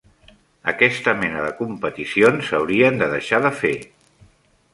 [0.71, 3.77] Aquesta mena de competicions s'haurien de deixar de fer.